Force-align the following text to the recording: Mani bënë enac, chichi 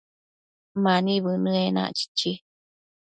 Mani 0.83 1.15
bënë 1.25 1.53
enac, 1.67 1.95
chichi 1.99 2.33